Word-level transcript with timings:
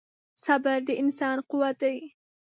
•صبر 0.43 0.77
د 0.87 0.89
انسان 1.03 1.37
قوت 1.49 1.75
دی. 1.83 1.97